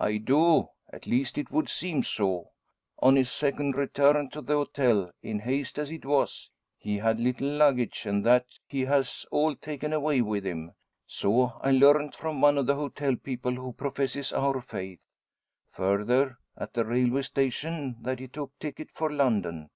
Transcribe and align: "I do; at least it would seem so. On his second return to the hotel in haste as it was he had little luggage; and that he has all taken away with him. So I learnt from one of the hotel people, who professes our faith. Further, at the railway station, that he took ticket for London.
"I 0.00 0.16
do; 0.16 0.70
at 0.90 1.06
least 1.06 1.36
it 1.36 1.50
would 1.50 1.68
seem 1.68 2.02
so. 2.02 2.52
On 3.00 3.16
his 3.16 3.30
second 3.30 3.76
return 3.76 4.30
to 4.30 4.40
the 4.40 4.54
hotel 4.54 5.10
in 5.20 5.40
haste 5.40 5.78
as 5.78 5.90
it 5.90 6.06
was 6.06 6.50
he 6.78 6.96
had 6.96 7.20
little 7.20 7.48
luggage; 7.50 8.06
and 8.06 8.24
that 8.24 8.46
he 8.66 8.86
has 8.86 9.26
all 9.30 9.54
taken 9.54 9.92
away 9.92 10.22
with 10.22 10.46
him. 10.46 10.72
So 11.06 11.60
I 11.62 11.72
learnt 11.72 12.16
from 12.16 12.40
one 12.40 12.56
of 12.56 12.64
the 12.64 12.76
hotel 12.76 13.14
people, 13.16 13.52
who 13.56 13.74
professes 13.74 14.32
our 14.32 14.62
faith. 14.62 15.04
Further, 15.72 16.38
at 16.56 16.72
the 16.72 16.86
railway 16.86 17.20
station, 17.20 17.98
that 18.00 18.20
he 18.20 18.26
took 18.28 18.58
ticket 18.58 18.90
for 18.90 19.12
London. 19.12 19.68